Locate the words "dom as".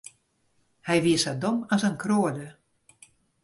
1.41-1.85